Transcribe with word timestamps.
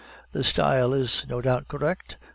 "The 0.31 0.43
style 0.43 0.95
is 0.95 1.27
no 1.29 1.41
doubt 1.41 1.67
correct?" 1.67 2.17